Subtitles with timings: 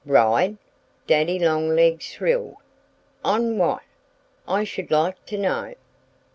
[0.03, 0.57] "Ride?"
[1.05, 2.55] Daddy Longlegs shrilled.
[3.23, 3.83] "On what,
[4.47, 5.75] I should like to know?"